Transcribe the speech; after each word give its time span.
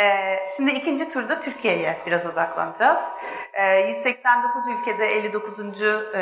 Ee, 0.00 0.38
şimdi 0.56 0.70
ikinci 0.70 1.08
turda 1.08 1.40
Türkiye'ye 1.40 1.98
biraz 2.06 2.26
odaklanacağız. 2.26 3.00
Ee, 3.54 3.88
189 3.88 4.62
ülkede 4.68 5.06
59. 5.06 5.82
E, 5.82 6.20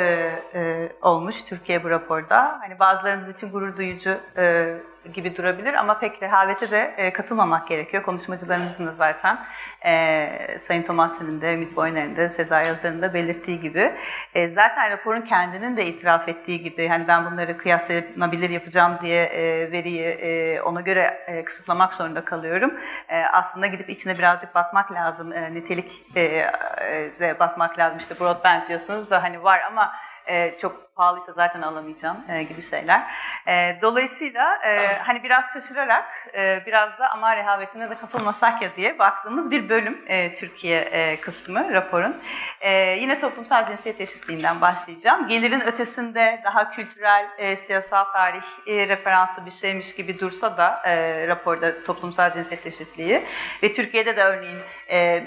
e, 0.53 0.91
olmuş 1.01 1.43
Türkiye 1.43 1.83
bu 1.83 1.89
raporda. 1.89 2.59
Hani 2.61 2.79
bazılarımız 2.79 3.29
için 3.29 3.51
gurur 3.51 3.77
duyucu 3.77 4.19
e, 4.37 4.75
gibi 5.13 5.35
durabilir 5.35 5.73
ama 5.73 5.99
pek 5.99 6.23
rehavete 6.23 6.71
de 6.71 6.93
e, 6.97 7.13
katılmamak 7.13 7.67
gerekiyor. 7.67 8.03
Konuşmacılarımızın 8.03 8.85
da 8.85 8.91
zaten 8.91 9.39
e, 9.85 10.57
Sayın 10.57 10.83
Thomas'ın 10.83 11.41
de, 11.41 11.53
Ümit 11.53 11.75
Boyner'in 11.75 12.15
de, 12.15 12.29
Sezai 12.29 12.67
Yazar'ın 12.67 13.01
da 13.01 13.13
belirttiği 13.13 13.59
gibi. 13.59 13.95
E, 14.33 14.47
zaten 14.47 14.91
raporun 14.91 15.21
kendinin 15.21 15.77
de 15.77 15.85
itiraf 15.85 16.29
ettiği 16.29 16.63
gibi 16.63 16.87
hani 16.87 17.07
ben 17.07 17.31
bunları 17.31 17.57
kıyaslanabilir 17.57 18.49
yapacağım 18.49 18.97
diye 19.01 19.23
e, 19.23 19.71
veriyi 19.71 20.03
e, 20.03 20.61
ona 20.61 20.81
göre 20.81 21.23
e, 21.27 21.43
kısıtlamak 21.43 21.93
zorunda 21.93 22.25
kalıyorum. 22.25 22.73
E, 23.09 23.23
aslında 23.23 23.67
gidip 23.67 23.89
içine 23.89 24.17
birazcık 24.17 24.55
bakmak 24.55 24.91
lazım. 24.91 25.33
E, 25.33 25.53
nitelik 25.53 26.03
e, 26.15 26.21
e, 26.21 27.11
de 27.19 27.39
bakmak 27.39 27.79
lazım. 27.79 27.97
İşte 27.97 28.19
broadband 28.19 28.67
diyorsunuz 28.67 29.09
da 29.09 29.23
hani 29.23 29.43
var 29.43 29.61
ama 29.67 29.91
e, 30.31 30.57
çok 30.57 30.95
pahalıysa 30.95 31.31
zaten 31.31 31.61
alamayacağım 31.61 32.17
e, 32.29 32.43
gibi 32.43 32.61
şeyler. 32.61 33.01
E, 33.47 33.81
dolayısıyla 33.81 34.55
e, 34.65 34.97
hani 34.97 35.23
biraz 35.23 35.53
şaşırarak 35.53 36.05
e, 36.33 36.63
biraz 36.65 36.99
da 36.99 37.09
ama 37.09 37.35
rehavetine 37.35 37.89
de 37.89 37.97
kapılmasak 37.97 38.61
ya 38.61 38.69
diye 38.75 38.99
baktığımız 38.99 39.51
bir 39.51 39.69
bölüm 39.69 40.01
e, 40.07 40.33
Türkiye 40.33 40.79
e, 40.79 41.17
kısmı 41.21 41.73
raporun. 41.73 42.21
E, 42.61 42.71
yine 42.73 43.19
toplumsal 43.19 43.67
cinsiyet 43.67 44.01
eşitliğinden 44.01 44.61
başlayacağım. 44.61 45.27
Gelirin 45.27 45.61
ötesinde 45.61 46.41
daha 46.43 46.71
kültürel, 46.71 47.29
e, 47.37 47.57
siyasal 47.57 48.03
tarih 48.03 48.43
e, 48.67 48.87
referansı 48.87 49.45
bir 49.45 49.51
şeymiş 49.51 49.95
gibi 49.95 50.19
dursa 50.19 50.57
da 50.57 50.81
e, 50.85 51.27
raporda 51.27 51.83
toplumsal 51.83 52.33
cinsiyet 52.33 52.65
eşitliği 52.65 53.23
ve 53.63 53.73
Türkiye'de 53.73 54.15
de 54.15 54.23
örneğin 54.23 54.59
e, 54.89 55.23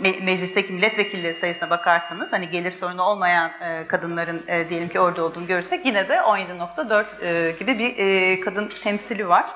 me 0.00 0.12
meclisteki 0.22 0.72
milletvekilleri 0.72 1.34
sayısına 1.34 1.70
bakarsanız 1.70 2.32
hani 2.32 2.50
gelir 2.50 2.70
sorunu 2.70 3.02
olmayan 3.02 3.50
e, 3.60 3.86
kadınların 3.86 4.44
e, 4.48 4.68
diyelim 4.68 4.88
ki 4.88 5.00
orada 5.00 5.24
olduğunu 5.24 5.46
görürsek 5.46 5.86
yine 5.86 6.08
de 6.08 6.14
17.4 6.14 7.24
e, 7.24 7.52
gibi 7.52 7.78
bir 7.78 7.94
e, 7.98 8.40
kadın 8.40 8.68
temsili 8.68 9.28
var. 9.28 9.46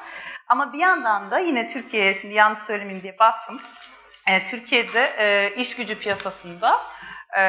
Ama 0.49 0.73
bir 0.73 0.79
yandan 0.79 1.31
da 1.31 1.39
yine 1.39 1.69
Türkiye'ye 1.69 2.15
şimdi 2.15 2.35
yanlış 2.35 2.59
söylemeyeyim 2.59 3.03
diye 3.03 3.19
bastım. 3.19 3.61
E, 4.27 4.47
Türkiye'de 4.47 5.13
e, 5.19 5.55
iş 5.57 5.77
gücü 5.77 5.99
piyasasında 5.99 6.81
e, 7.39 7.45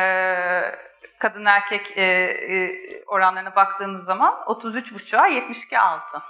kadın 1.19 1.45
erkek 1.45 1.97
e, 1.97 2.03
e, 2.03 3.03
oranlarına 3.07 3.55
baktığımız 3.55 4.03
zaman 4.03 4.33
33,5'a 4.33 5.27
72,6. 5.27 6.21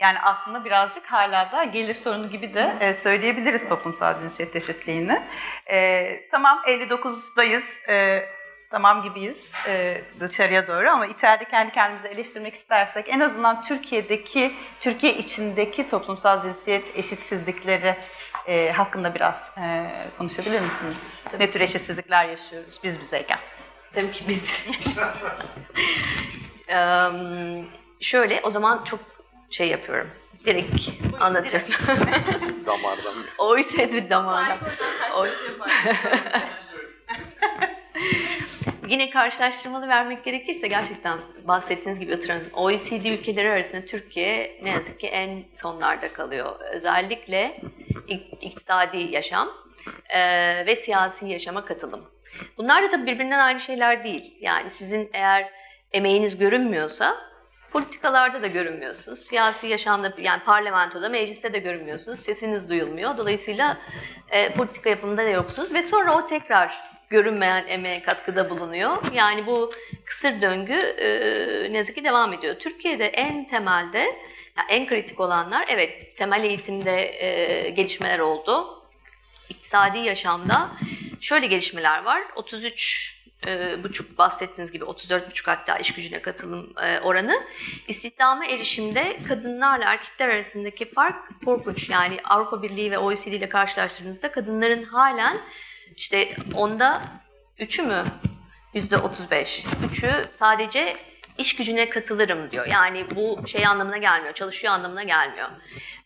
Yani 0.00 0.18
aslında 0.20 0.64
birazcık 0.64 1.06
hala 1.06 1.52
da 1.52 1.64
gelir 1.64 1.94
sorunu 1.94 2.30
gibi 2.30 2.54
de 2.54 2.76
e, 2.80 2.94
söyleyebiliriz 2.94 3.68
toplumsal 3.68 4.18
cinsiyet 4.18 4.56
eşitliğini. 4.56 5.22
E, 5.66 6.28
tamam 6.30 6.62
59'dayız, 6.66 7.90
e, 7.90 8.28
tamam 8.70 9.02
gibiyiz 9.02 9.52
e, 9.66 10.02
dışarıya 10.20 10.66
doğru 10.66 10.90
ama 10.90 11.06
içeride 11.06 11.44
kendi 11.44 11.72
kendimizi 11.72 12.08
eleştirmek 12.08 12.54
istersek 12.54 13.08
en 13.08 13.20
azından 13.20 13.62
Türkiye'deki, 13.62 14.54
Türkiye 14.80 15.14
içindeki 15.14 15.88
toplumsal 15.88 16.42
cinsiyet 16.42 16.98
eşitsizlikleri 16.98 17.96
e, 18.46 18.72
hakkında 18.72 19.14
biraz 19.14 19.52
e, 19.58 19.86
konuşabilir 20.18 20.60
misiniz? 20.60 21.18
Tabii. 21.24 21.42
Ne 21.42 21.50
tür 21.50 21.60
eşitsizlikler 21.60 22.24
yaşıyoruz 22.24 22.80
biz 22.84 23.00
bizeyken? 23.00 23.38
Tabii 23.92 24.10
ki 24.10 24.24
biz 24.28 24.42
bizeyken. 24.42 25.08
um, 27.12 27.66
şöyle 28.00 28.40
o 28.42 28.50
zaman 28.50 28.84
çok 28.84 29.17
şey 29.50 29.68
yapıyorum. 29.68 30.10
Direkt 30.46 30.88
anlatıyorum. 31.20 31.68
Damardan. 32.66 33.14
OECD 33.38 34.10
damardan. 34.10 34.58
O... 35.16 35.26
Yine 38.88 39.10
karşılaştırmalı 39.10 39.88
vermek 39.88 40.24
gerekirse 40.24 40.68
gerçekten 40.68 41.18
bahsettiğiniz 41.44 41.98
gibi 41.98 42.12
hatırlayın. 42.12 42.50
OECD 42.52 43.04
ülkeleri 43.04 43.50
arasında 43.50 43.84
Türkiye 43.84 44.58
ne 44.62 44.70
yazık 44.70 45.00
ki 45.00 45.06
en 45.06 45.44
sonlarda 45.54 46.12
kalıyor. 46.12 46.56
Özellikle 46.72 47.60
iktisadi 48.40 48.96
yaşam 48.96 49.48
e, 50.08 50.20
ve 50.66 50.76
siyasi 50.76 51.26
yaşama 51.26 51.64
katılım. 51.64 52.10
Bunlar 52.58 52.82
da 52.82 52.88
tabii 52.90 53.06
birbirinden 53.06 53.38
aynı 53.38 53.60
şeyler 53.60 54.04
değil. 54.04 54.36
Yani 54.40 54.70
sizin 54.70 55.10
eğer 55.12 55.50
emeğiniz 55.92 56.38
görünmüyorsa 56.38 57.16
Politikalarda 57.70 58.42
da 58.42 58.46
görünmüyorsunuz. 58.46 59.18
Siyasi 59.18 59.66
yaşamda 59.66 60.12
yani 60.18 60.42
parlamentoda, 60.44 61.08
mecliste 61.08 61.52
de 61.52 61.58
görünmüyorsunuz. 61.58 62.20
Sesiniz 62.20 62.70
duyulmuyor. 62.70 63.16
Dolayısıyla 63.16 63.78
e, 64.30 64.52
politika 64.52 64.90
yapımında 64.90 65.24
da 65.24 65.28
yoksunuz 65.28 65.74
ve 65.74 65.82
sonra 65.82 66.14
o 66.14 66.26
tekrar 66.26 66.88
görünmeyen 67.10 67.66
emeğe 67.68 68.02
katkıda 68.02 68.50
bulunuyor. 68.50 68.96
Yani 69.12 69.46
bu 69.46 69.72
kısır 70.04 70.42
döngü 70.42 70.74
e, 70.74 71.08
ne 71.72 71.76
yazık 71.76 71.94
ki 71.94 72.04
devam 72.04 72.32
ediyor. 72.32 72.54
Türkiye'de 72.54 73.06
en 73.06 73.46
temelde, 73.46 73.98
yani 74.56 74.66
en 74.68 74.86
kritik 74.86 75.20
olanlar 75.20 75.64
evet 75.68 76.16
temel 76.16 76.44
eğitimde 76.44 77.24
e, 77.24 77.70
gelişmeler 77.70 78.18
oldu. 78.18 78.82
İktisadi 79.48 79.98
yaşamda 79.98 80.70
şöyle 81.20 81.46
gelişmeler 81.46 82.02
var. 82.02 82.22
33 82.36 83.17
e, 83.46 83.84
buçuk 83.84 84.18
bahsettiğiniz 84.18 84.72
gibi 84.72 84.84
34 84.84 85.30
buçuk 85.30 85.48
hatta 85.48 85.78
iş 85.78 85.94
gücüne 85.94 86.22
katılım 86.22 86.72
e, 86.82 87.00
oranı. 87.00 87.42
İstihdama 87.88 88.46
erişimde 88.46 89.16
kadınlarla 89.28 89.84
erkekler 89.84 90.28
arasındaki 90.28 90.90
fark 90.90 91.44
korkunç. 91.44 91.90
Yani 91.90 92.18
Avrupa 92.24 92.62
Birliği 92.62 92.90
ve 92.90 92.98
OECD 92.98 93.26
ile 93.26 93.48
karşılaştırdığınızda 93.48 94.32
kadınların 94.32 94.82
halen 94.82 95.38
işte 95.96 96.34
onda 96.54 97.02
üçü 97.58 97.82
mü? 97.82 98.04
Yüzde 98.74 98.96
35. 98.96 99.64
Üçü 99.90 100.10
sadece 100.34 100.96
iş 101.38 101.56
gücüne 101.56 101.88
katılırım 101.88 102.50
diyor. 102.50 102.66
Yani 102.66 103.06
bu 103.14 103.48
şey 103.48 103.66
anlamına 103.66 103.98
gelmiyor, 103.98 104.34
çalışıyor 104.34 104.72
anlamına 104.72 105.02
gelmiyor. 105.02 105.48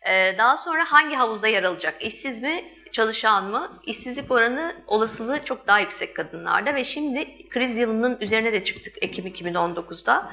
Ee, 0.08 0.34
daha 0.38 0.56
sonra 0.56 0.84
hangi 0.92 1.16
havuzda 1.16 1.48
yer 1.48 1.64
alacak? 1.64 2.02
İşsiz 2.02 2.42
mi, 2.42 2.64
çalışan 2.92 3.44
mı? 3.44 3.80
İşsizlik 3.86 4.30
oranı 4.30 4.76
olasılığı 4.86 5.44
çok 5.44 5.66
daha 5.66 5.80
yüksek 5.80 6.16
kadınlarda 6.16 6.74
ve 6.74 6.84
şimdi 6.84 7.48
kriz 7.48 7.78
yılının 7.78 8.20
üzerine 8.20 8.52
de 8.52 8.64
çıktık 8.64 8.94
Ekim 9.02 9.26
2019'da. 9.26 10.32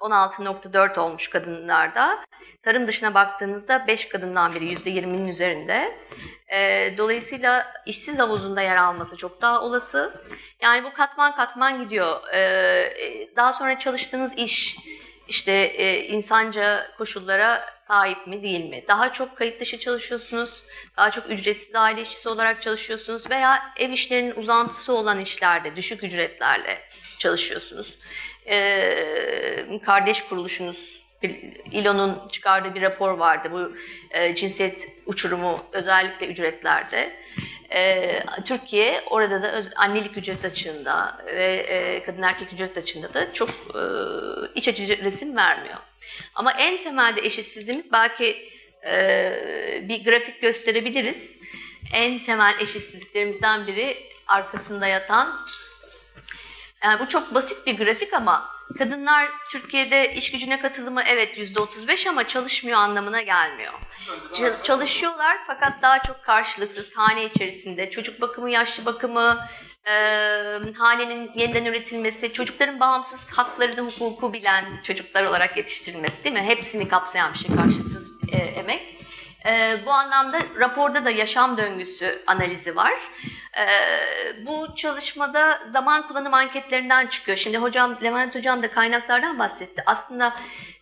16.4 0.00 1.00
olmuş 1.00 1.28
kadınlarda. 1.28 2.24
Tarım 2.62 2.86
dışına 2.86 3.14
baktığınızda 3.14 3.86
5 3.86 4.08
kadından 4.08 4.54
biri 4.54 4.74
%20'nin 4.74 5.28
üzerinde. 5.28 5.98
E, 6.52 6.94
dolayısıyla 6.98 7.66
işsiz 7.86 8.18
havuzunda 8.18 8.62
yer 8.62 8.76
alması 8.76 9.16
çok 9.16 9.42
daha 9.42 9.62
olası. 9.62 10.14
Yani 10.60 10.84
bu 10.84 10.92
katman 10.92 11.36
katman 11.36 11.84
gidiyor. 11.84 12.34
E, 12.34 12.92
daha 13.36 13.52
sonra 13.52 13.78
çalıştığınız 13.78 14.32
iş, 14.36 14.76
işte 15.28 15.52
e, 15.52 16.04
insanca 16.04 16.90
koşullara 16.98 17.76
sahip 17.80 18.26
mi 18.26 18.42
değil 18.42 18.64
mi? 18.64 18.84
Daha 18.88 19.12
çok 19.12 19.36
kayıt 19.36 19.60
dışı 19.60 19.80
çalışıyorsunuz, 19.80 20.62
daha 20.96 21.10
çok 21.10 21.30
ücretsiz 21.30 21.74
aile 21.74 22.02
işçisi 22.02 22.28
olarak 22.28 22.62
çalışıyorsunuz 22.62 23.30
veya 23.30 23.72
ev 23.76 23.90
işlerinin 23.90 24.36
uzantısı 24.36 24.92
olan 24.92 25.20
işlerde 25.20 25.76
düşük 25.76 26.04
ücretlerle 26.04 26.78
çalışıyorsunuz. 27.18 27.98
E, 28.46 29.80
kardeş 29.84 30.22
kuruluşunuz, 30.22 30.98
İLO'nun 31.72 32.28
çıkardığı 32.28 32.74
bir 32.74 32.82
rapor 32.82 33.10
vardı 33.10 33.48
bu 33.52 33.72
e, 34.10 34.34
cinsiyet 34.34 34.88
uçurumu 35.06 35.66
özellikle 35.72 36.26
ücretlerde. 36.26 37.12
E, 37.74 38.22
Türkiye 38.44 39.04
orada 39.10 39.42
da 39.42 39.52
öz, 39.52 39.68
annelik 39.76 40.16
ücret 40.16 40.44
açığında 40.44 41.18
ve 41.26 41.54
e, 41.54 42.02
kadın 42.02 42.22
erkek 42.22 42.52
ücret 42.52 42.76
açığında 42.76 43.14
da 43.14 43.32
çok 43.32 43.50
e, 43.50 43.80
iç 44.54 44.68
açıcı 44.68 45.04
resim 45.04 45.36
vermiyor. 45.36 45.76
Ama 46.34 46.52
en 46.52 46.80
temelde 46.80 47.20
eşitsizliğimiz 47.20 47.92
belki 47.92 48.48
e, 48.86 49.84
bir 49.88 50.04
grafik 50.04 50.42
gösterebiliriz. 50.42 51.36
En 51.94 52.22
temel 52.22 52.54
eşitsizliklerimizden 52.60 53.66
biri 53.66 53.96
arkasında 54.26 54.86
yatan 54.86 55.38
yani 56.84 57.00
bu 57.00 57.08
çok 57.08 57.34
basit 57.34 57.66
bir 57.66 57.78
grafik 57.78 58.14
ama 58.14 58.50
kadınlar 58.78 59.28
Türkiye'de 59.50 60.14
iş 60.14 60.30
gücüne 60.32 60.60
katılımı 60.60 61.02
evet 61.02 61.38
%35 61.38 62.08
ama 62.08 62.26
çalışmıyor 62.26 62.78
anlamına 62.78 63.20
gelmiyor. 63.22 63.72
Ç- 64.32 64.62
çalışıyorlar 64.62 65.38
fakat 65.46 65.82
daha 65.82 66.02
çok 66.02 66.24
karşılıksız 66.24 66.96
hane 66.96 67.24
içerisinde 67.24 67.90
çocuk 67.90 68.20
bakımı, 68.20 68.50
yaşlı 68.50 68.84
bakımı, 68.84 69.44
e, 69.86 69.92
hanenin 70.78 71.30
yeniden 71.34 71.64
üretilmesi, 71.64 72.32
çocukların 72.32 72.80
bağımsız 72.80 73.30
haklarını, 73.30 73.80
hukuku 73.90 74.32
bilen 74.32 74.64
çocuklar 74.82 75.24
olarak 75.24 75.56
yetiştirilmesi 75.56 76.24
değil 76.24 76.34
mi? 76.34 76.42
Hepsini 76.42 76.88
kapsayan 76.88 77.32
bir 77.34 77.38
şey 77.38 77.56
karşılıksız 77.56 78.10
e, 78.32 78.36
emek. 78.36 78.98
E, 79.46 79.78
bu 79.86 79.90
anlamda 79.90 80.38
raporda 80.60 81.04
da 81.04 81.10
yaşam 81.10 81.58
döngüsü 81.58 82.22
analizi 82.26 82.76
var. 82.76 82.92
E, 83.58 83.66
bu 84.46 84.74
çalışmada 84.76 85.62
zaman 85.72 86.08
kullanım 86.08 86.34
anketlerinden 86.34 87.06
çıkıyor. 87.06 87.38
Şimdi 87.38 87.58
hocam 87.58 87.98
Levent 88.02 88.34
Hocam 88.34 88.62
da 88.62 88.70
kaynaklardan 88.70 89.38
bahsetti. 89.38 89.82
Aslında 89.86 90.36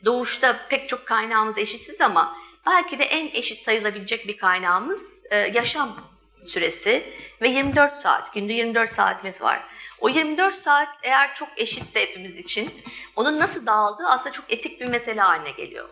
doğuşta 0.05 0.57
pek 0.69 0.89
çok 0.89 1.07
kaynağımız 1.07 1.59
eşitsiz 1.59 2.01
ama 2.01 2.37
belki 2.67 2.99
de 2.99 3.05
en 3.05 3.29
eşit 3.33 3.59
sayılabilecek 3.59 4.29
bir 4.29 4.37
kaynağımız 4.37 5.23
e, 5.31 5.37
yaşam 5.37 5.97
süresi 6.45 7.13
ve 7.43 7.49
24 7.49 7.93
saat. 7.93 8.35
Günde 8.35 8.53
24 8.53 8.91
saatimiz 8.91 9.43
var. 9.43 9.63
O 10.01 10.09
24 10.09 10.55
saat 10.55 10.89
eğer 11.03 11.35
çok 11.35 11.49
eşitse 11.57 12.01
hepimiz 12.01 12.39
için 12.39 12.71
onun 13.17 13.39
nasıl 13.39 13.67
dağıldığı 13.67 14.07
aslında 14.07 14.33
çok 14.33 14.53
etik 14.53 14.81
bir 14.81 14.87
mesele 14.87 15.21
haline 15.21 15.51
geliyor. 15.51 15.89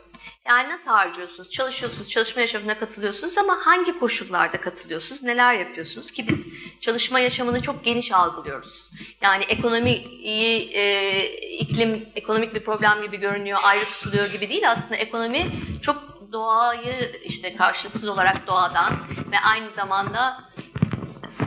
Yani 0.47 0.69
nasıl 0.69 0.91
harcıyorsunuz? 0.91 1.51
Çalışıyorsunuz, 1.51 2.09
çalışma 2.09 2.41
yaşamına 2.41 2.79
katılıyorsunuz 2.79 3.39
ama 3.39 3.59
hangi 3.65 3.99
koşullarda 3.99 4.61
katılıyorsunuz? 4.61 5.23
Neler 5.23 5.55
yapıyorsunuz? 5.55 6.11
Ki 6.11 6.29
biz 6.29 6.47
çalışma 6.81 7.21
yaşamını 7.21 7.63
çok 7.63 7.85
geniş 7.85 8.13
algılıyoruz. 8.13 8.91
Yani 9.23 9.45
ekonomiyi, 9.45 10.71
e, 10.73 11.29
iklim, 11.59 12.09
ekonomik 12.17 12.55
bir 12.55 12.61
problem 12.61 13.03
gibi 13.03 13.17
görünüyor, 13.17 13.59
ayrı 13.63 13.85
tutuluyor 13.85 14.27
gibi 14.27 14.49
değil. 14.49 14.71
Aslında 14.71 14.97
ekonomi 14.97 15.53
çok 15.83 16.15
doğayı 16.33 17.21
işte 17.25 17.57
karşılıksız 17.57 18.09
olarak 18.09 18.47
doğadan 18.47 18.93
ve 19.33 19.37
aynı 19.51 19.73
zamanda 19.73 20.45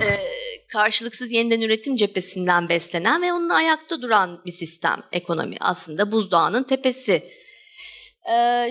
e, 0.01 0.19
karşılıksız 0.67 1.31
yeniden 1.31 1.61
üretim 1.61 1.95
cephesinden 1.95 2.69
beslenen 2.69 3.21
ve 3.21 3.33
onun 3.33 3.49
ayakta 3.49 4.01
duran 4.01 4.41
bir 4.45 4.51
sistem 4.51 5.03
ekonomi. 5.11 5.55
Aslında 5.59 6.11
buzdağının 6.11 6.63
tepesi. 6.63 7.36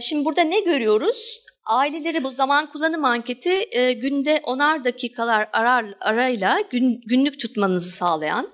Şimdi 0.00 0.24
burada 0.24 0.40
ne 0.42 0.60
görüyoruz? 0.60 1.42
Aileleri 1.64 2.24
bu 2.24 2.32
zaman 2.32 2.66
kullanım 2.66 3.04
anketi 3.04 3.70
günde 3.96 4.40
onar 4.44 4.84
dakikalar 4.84 5.48
arar, 5.52 5.86
arayla 6.00 6.62
gün, 6.70 7.00
günlük 7.06 7.40
tutmanızı 7.40 7.90
sağlayan. 7.90 8.48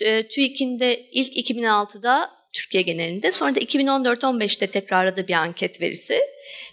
E, 0.00 0.28
TÜİK'in 0.28 0.80
de 0.80 1.00
ilk 1.12 1.50
2006'da 1.50 2.30
Türkiye 2.52 2.82
genelinde 2.82 3.32
sonra 3.32 3.54
da 3.54 3.60
2014-15'te 3.60 4.66
tekrarladığı 4.66 5.28
bir 5.28 5.34
anket 5.34 5.80
verisi. 5.80 6.20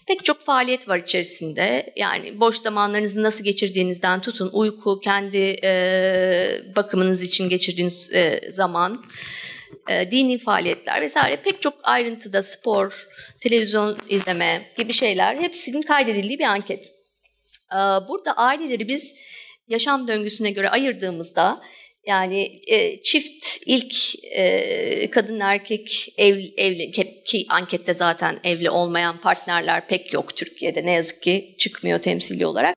Pek 0.08 0.26
çok 0.26 0.42
faaliyet 0.42 0.90
var 0.90 0.98
içerisinde. 0.98 1.94
Yani 1.96 2.40
boş 2.40 2.56
zamanlarınızı 2.56 3.24
nasıl 3.24 3.44
geçirdiğinizden 3.44 4.22
tutun, 4.22 4.50
uyku, 4.54 5.00
kendi 5.00 5.60
e, 5.64 6.62
bakımınız 6.76 7.24
için 7.24 7.50
geçirdiğiniz 7.50 8.14
e, 8.14 8.42
zaman, 8.52 9.06
e, 9.90 10.12
dini 10.12 10.38
faaliyetler 10.38 11.02
vesaire 11.02 11.36
pek 11.36 11.62
çok 11.62 11.74
ayrıntıda 11.84 12.42
spor, 12.42 13.08
televizyon 13.40 13.98
izleme 14.10 14.62
gibi 14.78 14.94
şeyler 14.94 15.36
hepsinin 15.36 15.82
kaydedildiği 15.82 16.40
bir 16.40 16.44
anket. 16.44 16.86
E, 17.72 17.78
burada 18.10 18.34
aileleri 18.38 18.88
biz 18.88 19.14
yaşam 19.68 20.08
döngüsüne 20.08 20.52
göre 20.52 20.70
ayırdığımızda 20.70 21.62
yani 22.06 22.62
e, 22.68 23.02
çift 23.02 23.58
ilk 23.66 23.96
e, 24.24 25.12
kadın 25.12 25.40
erkek 25.40 26.14
ev, 26.18 26.40
evli 26.58 26.92
ki 27.26 27.46
ankette 27.50 27.94
zaten 27.94 28.40
evli 28.44 28.70
olmayan 28.70 29.18
partnerler 29.18 29.88
pek 29.88 30.14
yok 30.14 30.36
Türkiye'de 30.36 30.86
ne 30.86 30.92
yazık 30.92 31.22
ki 31.22 31.56
çıkmıyor 31.58 32.00
temsili 32.00 32.46
olarak. 32.46 32.76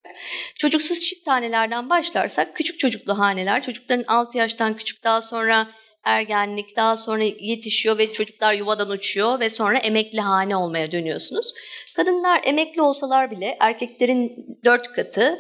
Çocuksuz 0.54 1.00
çift 1.00 1.24
tanelerden 1.24 1.90
başlarsak 1.90 2.56
küçük 2.56 2.78
çocuklu 2.78 3.18
haneler 3.18 3.62
çocukların 3.62 4.04
6 4.06 4.38
yaştan 4.38 4.76
küçük 4.76 5.04
daha 5.04 5.22
sonra 5.22 5.70
ergenlik 6.04 6.76
daha 6.76 6.96
sonra 6.96 7.22
yetişiyor 7.22 7.98
ve 7.98 8.12
çocuklar 8.12 8.52
yuvadan 8.52 8.90
uçuyor 8.90 9.40
ve 9.40 9.50
sonra 9.50 9.78
emekli 9.78 10.20
hane 10.20 10.56
olmaya 10.56 10.92
dönüyorsunuz. 10.92 11.54
Kadınlar 11.96 12.40
emekli 12.44 12.82
olsalar 12.82 13.30
bile 13.30 13.56
erkeklerin 13.60 14.46
dört 14.64 14.92
katı 14.92 15.38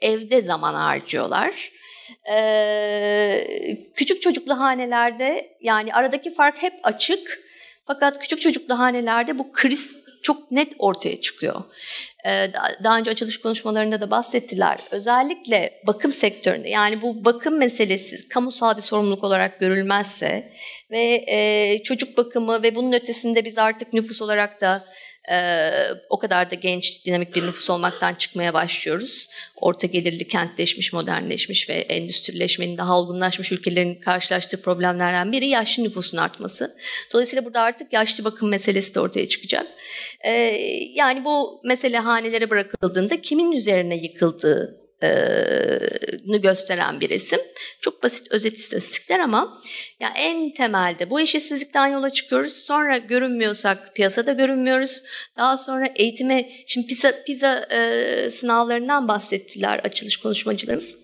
evde 0.00 0.42
zaman 0.42 0.74
harcıyorlar. 0.74 1.70
Ee, 2.30 3.46
küçük 3.94 4.22
çocuklu 4.22 4.58
hanelerde 4.58 5.56
yani 5.60 5.94
aradaki 5.94 6.34
fark 6.34 6.62
hep 6.62 6.74
açık. 6.82 7.44
Fakat 7.86 8.20
küçük 8.20 8.40
çocuklu 8.40 8.78
hanelerde 8.78 9.38
bu 9.38 9.52
kriz 9.52 9.98
çok 10.22 10.50
net 10.50 10.72
ortaya 10.78 11.20
çıkıyor. 11.20 11.62
Ee, 12.26 12.52
daha 12.84 12.98
önce 12.98 13.10
açılış 13.10 13.40
konuşmalarında 13.40 14.00
da 14.00 14.10
bahsettiler. 14.10 14.78
Özellikle 14.90 15.80
bakım 15.86 16.14
sektöründe 16.14 16.68
yani 16.68 17.02
bu 17.02 17.24
bakım 17.24 17.58
meselesi 17.58 18.28
kamusal 18.28 18.76
bir 18.76 18.82
sorumluluk 18.82 19.24
olarak 19.24 19.60
görülmezse 19.60 20.52
ve 20.90 21.24
e, 21.26 21.82
çocuk 21.82 22.16
bakımı 22.16 22.62
ve 22.62 22.74
bunun 22.74 22.92
ötesinde 22.92 23.44
biz 23.44 23.58
artık 23.58 23.92
nüfus 23.92 24.22
olarak 24.22 24.60
da 24.60 24.84
ee, 25.30 25.70
o 26.10 26.18
kadar 26.18 26.50
da 26.50 26.54
genç, 26.54 27.04
dinamik 27.06 27.36
bir 27.36 27.46
nüfus 27.46 27.70
olmaktan 27.70 28.14
çıkmaya 28.14 28.54
başlıyoruz. 28.54 29.28
Orta 29.56 29.86
gelirli, 29.86 30.28
kentleşmiş, 30.28 30.92
modernleşmiş 30.92 31.68
ve 31.68 31.74
endüstrileşmenin 31.74 32.78
daha 32.78 32.98
olgunlaşmış 32.98 33.52
ülkelerin 33.52 33.94
karşılaştığı 33.94 34.62
problemlerden 34.62 35.32
biri 35.32 35.48
yaşlı 35.48 35.84
nüfusun 35.84 36.18
artması. 36.18 36.76
Dolayısıyla 37.12 37.44
burada 37.44 37.60
artık 37.60 37.92
yaşlı 37.92 38.24
bakım 38.24 38.48
meselesi 38.48 38.94
de 38.94 39.00
ortaya 39.00 39.28
çıkacak. 39.28 39.66
Ee, 40.24 40.30
yani 40.94 41.24
bu 41.24 41.60
mesele 41.64 41.98
hanelere 41.98 42.50
bırakıldığında 42.50 43.20
kimin 43.20 43.52
üzerine 43.52 43.96
yıkıldığı 43.96 44.83
gösteren 46.44 47.00
bir 47.00 47.10
resim. 47.10 47.40
Çok 47.80 48.02
basit 48.02 48.32
özet 48.32 48.56
istatistikler 48.56 49.18
ama 49.18 49.58
ya 50.00 50.12
en 50.16 50.54
temelde 50.54 51.10
bu 51.10 51.20
eşitsizlikten 51.20 51.86
yola 51.86 52.10
çıkıyoruz. 52.10 52.52
Sonra 52.52 52.96
görünmüyorsak 52.96 53.94
piyasada 53.94 54.32
görünmüyoruz. 54.32 55.02
Daha 55.36 55.56
sonra 55.56 55.88
eğitime 55.96 56.50
şimdi 56.66 56.86
PISA, 56.86 57.12
PISA 57.26 57.66
e, 57.70 58.30
sınavlarından 58.30 59.08
bahsettiler 59.08 59.78
açılış 59.78 60.16
konuşmacılarımız. 60.16 61.03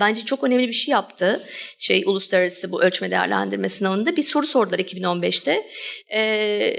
Bence 0.00 0.24
çok 0.24 0.44
önemli 0.44 0.68
bir 0.68 0.72
şey 0.72 0.92
yaptı. 0.92 1.46
Şey 1.78 2.02
uluslararası 2.06 2.72
bu 2.72 2.82
ölçme 2.82 3.10
değerlendirme 3.10 3.68
sınavında 3.68 4.16
bir 4.16 4.22
soru 4.22 4.46
sordular 4.46 4.78
2015'te. 4.78 5.66
Ee, 6.14 6.76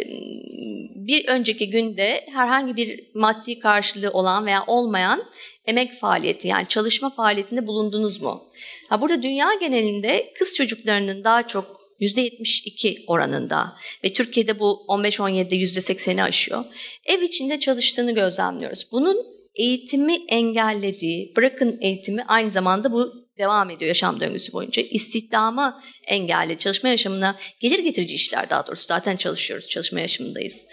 bir 0.96 1.28
önceki 1.28 1.70
günde 1.70 2.26
herhangi 2.34 2.76
bir 2.76 3.00
maddi 3.14 3.60
karşılığı 3.60 4.12
olan 4.12 4.46
veya 4.46 4.64
olmayan 4.68 5.24
emek 5.66 5.94
faaliyeti 5.94 6.48
yani 6.48 6.68
çalışma 6.68 7.10
faaliyetinde 7.10 7.68
bulundunuz 7.68 8.22
mu? 8.22 8.44
Ha 8.90 9.02
burada 9.02 9.24
dünya 9.24 9.50
genelinde 9.60 10.34
kız 10.40 10.56
çocuklarının 10.56 11.24
daha 11.24 11.48
çok 11.48 11.82
%72 12.02 13.06
oranında 13.08 13.76
ve 14.04 14.14
Türkiye'de 14.14 14.60
bu 14.60 14.86
15-17'de 14.88 15.56
%80'i 15.56 16.24
aşıyor. 16.24 16.66
Ev 17.06 17.22
içinde 17.22 17.60
çalıştığını 17.60 18.12
gözlemliyoruz. 18.12 18.88
Bunun 18.92 19.26
eğitimi 19.56 20.16
engellediği, 20.30 21.34
bırakın 21.38 21.78
eğitimi 21.82 22.24
aynı 22.28 22.52
zamanda 22.52 22.92
bu 22.92 23.14
devam 23.38 23.70
ediyor 23.70 23.88
yaşam 23.88 24.20
döngüsü 24.20 24.54
boyunca. 24.54 24.82
İstihdama 24.82 25.82
engelli, 26.12 26.58
çalışma 26.58 26.90
yaşamına 26.90 27.36
gelir 27.60 27.80
getirici 27.80 28.16
işler 28.16 28.50
daha 28.50 28.68
doğrusu 28.68 28.88
zaten 28.88 29.16
çalışıyoruz, 29.16 29.70
çalışma 29.70 30.00
yaşamındayız. 30.00 30.68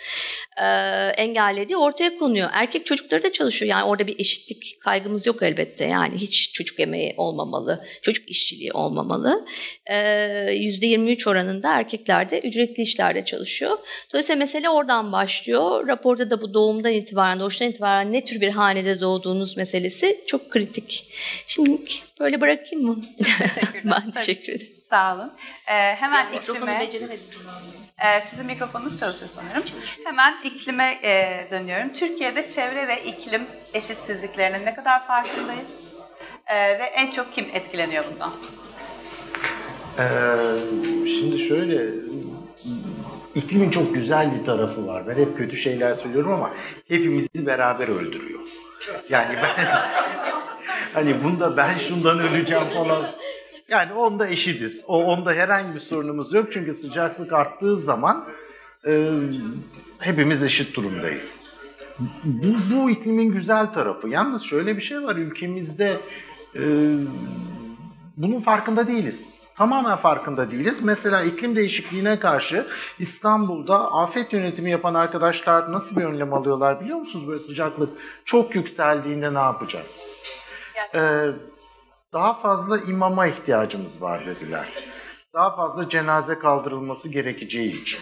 Ee, 0.62 0.64
engellediği 1.17 1.76
ortaya 1.76 2.19
konuyor. 2.19 2.50
Erkek 2.52 2.87
çocukları 2.87 3.23
da 3.23 3.32
çalışıyor 3.32 3.70
yani 3.70 3.85
orada 3.85 4.06
bir 4.06 4.20
eşitlik 4.20 4.81
kaygımız 4.81 5.26
yok 5.26 5.43
elbette. 5.43 5.85
Yani 5.85 6.17
hiç 6.17 6.52
çocuk 6.52 6.81
emeği 6.81 7.14
olmamalı, 7.16 7.85
çocuk 8.02 8.30
işçiliği 8.30 8.73
olmamalı. 8.73 9.47
Ee, 9.87 9.95
%23 9.95 11.30
oranında 11.30 11.73
erkekler 11.75 12.30
de 12.30 12.40
ücretli 12.40 12.83
işlerde 12.83 13.25
çalışıyor. 13.25 13.78
Dolayısıyla 14.12 14.38
mesele 14.38 14.71
oradan 14.71 15.12
başlıyor. 15.12 15.88
Raporda 15.88 16.30
da 16.30 16.40
bu 16.40 16.54
doğumdan 16.54 16.92
itibaren, 16.92 17.40
doğuştan 17.40 17.68
itibaren 17.68 18.12
ne 18.12 18.25
tür 18.25 18.40
bir 18.40 18.49
hanede 18.49 19.00
doğduğunuz 19.00 19.57
meselesi 19.57 20.21
çok 20.26 20.50
kritik. 20.50 21.12
Şimdi 21.47 21.80
böyle 22.21 22.40
bırakayım 22.40 22.87
mı? 22.87 23.02
ben 23.85 24.11
teşekkür 24.11 24.52
ederim. 24.52 24.77
Sağ 24.90 25.14
olun. 25.14 25.33
Ee, 25.66 25.73
hemen 25.73 26.26
ben 26.33 26.38
iklime... 26.38 26.80
beceremedim. 26.80 27.25
Ee, 28.00 28.21
sizin 28.21 28.47
mikrofonunuz 28.47 29.00
çalışıyor 29.00 29.30
sanırım. 29.35 29.62
Hemen 30.04 30.35
iklime 30.45 30.99
e, 31.02 31.47
dönüyorum. 31.50 31.92
Türkiye'de 31.92 32.49
çevre 32.49 32.88
ve 32.88 33.04
iklim 33.04 33.47
eşitsizliklerinin 33.75 34.66
ne 34.66 34.75
kadar 34.75 35.07
farkındayız? 35.07 35.95
Ee, 36.47 36.57
ve 36.57 36.85
en 36.85 37.11
çok 37.11 37.35
kim 37.35 37.47
etkileniyor 37.52 38.04
bundan? 38.12 38.33
Ee, 39.99 40.04
şimdi 41.07 41.38
şöyle, 41.38 41.90
iklimin 43.35 43.71
çok 43.71 43.95
güzel 43.95 44.40
bir 44.40 44.47
tarafı 44.47 44.87
var. 44.87 45.07
Ben 45.09 45.14
hep 45.14 45.38
kötü 45.38 45.57
şeyler 45.57 45.95
söylüyorum 45.95 46.33
ama 46.33 46.50
hepimizi 46.88 47.47
beraber 47.47 47.88
öldürüyor. 47.88 48.40
Yani 49.09 49.37
ben 49.42 49.64
hani 50.95 51.25
bunda 51.25 51.57
ben 51.57 51.75
şundan 51.75 52.18
öleceğim 52.18 52.68
falan 52.75 53.02
yani 53.69 53.93
onda 53.93 54.29
eşitiz. 54.29 54.85
O 54.89 55.05
onda 55.05 55.33
herhangi 55.33 55.75
bir 55.75 55.81
sorunumuz 55.81 56.33
yok 56.33 56.53
çünkü 56.53 56.75
sıcaklık 56.75 57.33
arttığı 57.33 57.77
zaman 57.77 58.25
e, 58.87 59.11
hepimiz 59.99 60.43
eşit 60.43 60.77
durumdayız. 60.77 61.49
Bu, 62.25 62.55
bu 62.75 62.91
iklimin 62.91 63.33
güzel 63.33 63.67
tarafı. 63.67 64.09
Yalnız 64.09 64.43
şöyle 64.43 64.77
bir 64.77 64.83
şey 64.83 65.03
var 65.03 65.17
ülkemizde 65.17 65.97
e, 66.57 66.63
bunun 68.17 68.41
farkında 68.41 68.87
değiliz. 68.87 69.43
Tamamen 69.57 69.97
farkında 69.97 70.51
değiliz. 70.51 70.83
Mesela 70.83 71.23
iklim 71.23 71.57
değişikliğine 71.57 72.19
karşı 72.19 72.67
İstanbul'da 72.99 73.93
afet 73.93 74.33
yönetimi 74.33 74.71
yapan 74.71 74.95
arkadaşlar 74.95 75.73
nasıl 75.73 75.97
bir 75.97 76.05
önlem 76.05 76.33
alıyorlar 76.33 76.81
biliyor 76.81 76.99
musunuz? 76.99 77.29
Böyle 77.29 77.41
sıcaklık 77.41 77.91
çok 78.25 78.55
yükseldiğinde 78.55 79.35
ne 79.35 79.39
yapacağız? 79.39 80.11
Ee, 80.95 81.31
daha 82.12 82.35
fazla 82.35 82.79
imama 82.79 83.27
ihtiyacımız 83.27 84.03
var 84.03 84.27
dediler. 84.27 84.69
Daha 85.35 85.57
fazla 85.57 85.88
cenaze 85.88 86.38
kaldırılması 86.38 87.09
gerekeceği 87.09 87.83
için. 87.83 88.00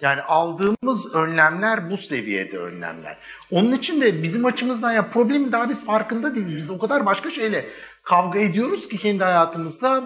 Yani 0.00 0.22
aldığımız 0.22 1.14
önlemler 1.14 1.90
bu 1.90 1.96
seviyede 1.96 2.58
önlemler. 2.58 3.16
Onun 3.50 3.72
için 3.72 4.00
de 4.00 4.22
bizim 4.22 4.44
açımızdan 4.44 4.92
ya 4.92 5.08
problemin 5.08 5.52
daha 5.52 5.68
biz 5.68 5.86
farkında 5.86 6.34
değiliz. 6.34 6.56
Biz 6.56 6.70
o 6.70 6.78
kadar 6.78 7.06
başka 7.06 7.30
şeyle 7.30 7.64
kavga 8.02 8.38
ediyoruz 8.38 8.88
ki 8.88 8.98
kendi 8.98 9.24
hayatımızda 9.24 10.04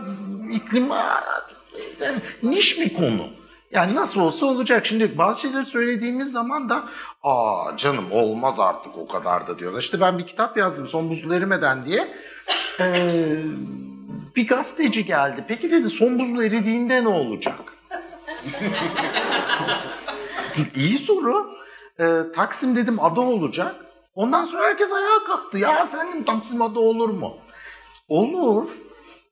iklim 0.53 0.89
niş 2.43 2.81
bir 2.81 2.95
konu. 2.95 3.29
Yani 3.73 3.95
nasıl 3.95 4.21
olsa 4.21 4.47
olacak. 4.47 4.87
Şimdi 4.87 5.19
bazı 5.19 5.41
şeyleri 5.41 5.65
söylediğimiz 5.65 6.33
zaman 6.33 6.69
da 6.69 6.85
aa 7.23 7.77
canım 7.77 8.13
olmaz 8.13 8.61
artık 8.61 8.99
o 8.99 9.09
kadar 9.09 9.49
da 9.49 9.59
diyorlar. 9.59 9.81
İşte 9.81 10.01
ben 10.01 10.19
bir 10.19 10.27
kitap 10.27 10.57
yazdım 10.57 10.87
son 10.87 11.11
buzul 11.11 11.33
erimeden 11.33 11.85
diye. 11.87 12.09
Ee, 12.81 13.43
bir 14.37 14.49
gazeteci 14.49 15.05
geldi. 15.05 15.45
Peki 15.49 15.71
dedi 15.71 15.89
son 15.89 16.19
buzul 16.19 16.43
eridiğinde 16.43 17.05
ne 17.05 17.09
olacak? 17.09 17.59
İyi 20.77 20.99
soru. 20.99 21.51
Ee, 22.01 22.19
Taksim 22.35 22.77
dedim 22.77 23.01
ada 23.01 23.21
olacak. 23.21 23.77
Ondan 24.15 24.45
sonra 24.45 24.63
herkes 24.63 24.93
ayağa 24.93 25.25
kalktı. 25.27 25.59
Ya 25.59 25.83
efendim 25.85 26.25
Taksim 26.25 26.63
ada 26.63 26.81
olur 26.81 27.09
mu? 27.09 27.37
Olur. 28.09 28.69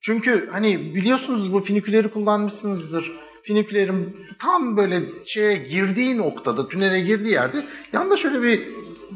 Çünkü 0.00 0.48
hani 0.52 0.94
biliyorsunuz 0.94 1.52
bu 1.52 1.60
finiküleri 1.60 2.08
kullanmışsınızdır. 2.08 3.12
Finikülerin 3.42 4.26
tam 4.38 4.76
böyle 4.76 5.02
şeye 5.26 5.56
girdiği 5.56 6.18
noktada, 6.18 6.68
tünele 6.68 7.00
girdiği 7.00 7.32
yerde 7.32 7.66
yanında 7.92 8.16
şöyle 8.16 8.42
bir 8.42 8.68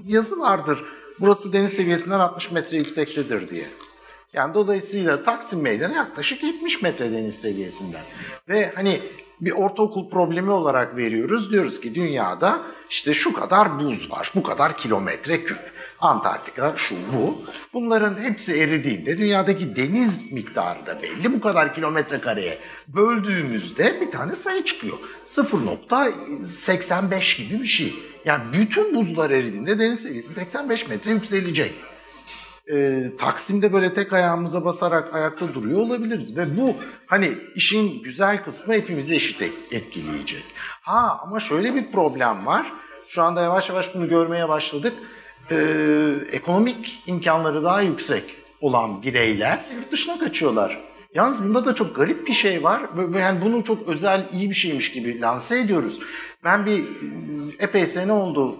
yazı 0.07 0.39
vardır. 0.39 0.85
Burası 1.21 1.53
deniz 1.53 1.73
seviyesinden 1.73 2.19
60 2.19 2.51
metre 2.51 2.77
yüksektedir 2.77 3.49
diye. 3.49 3.65
Yani 4.35 4.55
dolayısıyla 4.55 5.25
Taksim 5.25 5.61
Meydanı 5.61 5.95
yaklaşık 5.95 6.43
70 6.43 6.83
metre 6.83 7.13
deniz 7.13 7.41
seviyesinden. 7.41 8.03
Ve 8.49 8.73
hani 8.75 9.01
bir 9.41 9.51
ortaokul 9.51 10.11
problemi 10.11 10.51
olarak 10.51 10.97
veriyoruz. 10.97 11.53
Diyoruz 11.53 11.81
ki 11.81 11.95
dünyada 11.95 12.63
işte 12.91 13.15
şu 13.15 13.33
kadar 13.33 13.81
buz 13.81 14.11
var, 14.11 14.33
bu 14.35 14.43
kadar 14.43 14.77
kilometre 14.77 15.45
küp. 15.45 15.73
Antarktika 16.01 16.75
şu 16.77 16.95
bu. 17.13 17.43
Bunların 17.73 18.23
hepsi 18.23 18.61
eridiğinde 18.61 19.19
dünyadaki 19.19 19.77
deniz 19.77 20.33
miktarı 20.33 20.87
da 20.87 21.03
belli. 21.03 21.33
Bu 21.33 21.41
kadar 21.41 21.75
kilometre 21.75 22.21
kareye 22.21 22.59
böldüğümüzde 22.89 24.01
bir 24.01 24.11
tane 24.11 24.37
sayı 24.37 24.65
çıkıyor. 24.65 24.99
0.85 25.27 27.49
gibi 27.49 27.63
bir 27.63 27.69
şey. 27.69 27.95
Yani 28.25 28.43
bütün 28.53 28.95
buzlar 28.95 29.31
eridiğinde 29.31 29.79
deniz 29.79 30.03
seviyesi 30.03 30.33
85 30.33 30.89
metre 30.89 31.11
yükselecek. 31.11 31.75
Ee, 32.71 33.05
Taksim'de 33.19 33.73
böyle 33.73 33.95
tek 33.95 34.13
ayağımıza 34.13 34.65
basarak 34.65 35.15
ayakta 35.15 35.55
duruyor 35.55 35.81
olabiliriz. 35.81 36.37
Ve 36.37 36.57
bu 36.57 36.75
hani 37.07 37.33
işin 37.55 38.03
güzel 38.03 38.45
kısmı 38.45 38.75
hepimizi 38.75 39.15
eşit 39.15 39.43
etkileyecek. 39.71 40.45
Ha 40.83 41.21
ama 41.23 41.41
şöyle 41.41 41.75
bir 41.75 41.93
problem 41.93 42.47
var. 42.47 42.73
Şu 43.09 43.23
anda 43.23 43.43
yavaş 43.43 43.69
yavaş 43.69 43.95
bunu 43.95 44.09
görmeye 44.09 44.49
başladık 44.49 44.95
e, 45.51 45.57
ekonomik 46.33 46.99
imkanları 47.07 47.63
daha 47.63 47.83
yüksek 47.83 48.25
olan 48.61 49.03
bireyler 49.03 49.65
yurt 49.77 49.93
dışına 49.93 50.19
kaçıyorlar. 50.19 50.81
Yalnız 51.15 51.45
bunda 51.45 51.65
da 51.65 51.75
çok 51.75 51.97
garip 51.97 52.27
bir 52.27 52.35
şey 52.35 52.63
var. 52.63 52.83
Yani 53.19 53.41
bunu 53.43 53.65
çok 53.65 53.89
özel, 53.89 54.29
iyi 54.33 54.51
bir 54.51 54.55
şeymiş 54.55 54.93
gibi 54.93 55.21
lanse 55.21 55.59
ediyoruz. 55.59 56.01
Ben 56.45 56.67
bir 56.67 56.85
epey 57.59 57.87
sene 57.87 58.13
oldu 58.13 58.57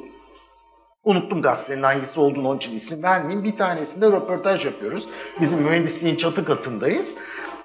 Unuttum 1.05 1.43
gazetenin 1.43 1.83
hangisi 1.83 2.21
olduğunu 2.21 2.49
onun 2.49 2.59
için 2.59 2.77
isim 2.77 3.03
vermeyeyim. 3.03 3.45
Bir 3.45 3.57
tanesinde 3.57 4.07
röportaj 4.07 4.65
yapıyoruz. 4.65 5.09
Bizim 5.41 5.63
mühendisliğin 5.63 6.17
çatı 6.17 6.45
katındayız. 6.45 7.19